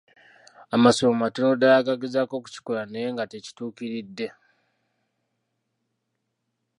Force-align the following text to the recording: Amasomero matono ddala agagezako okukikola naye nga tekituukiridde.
Amasomero 0.75 1.19
matono 1.21 1.51
ddala 1.55 1.75
agagezako 1.81 2.33
okukikola 2.39 2.81
naye 2.87 3.07
nga 3.13 3.23
tekituukiridde. 3.31 4.27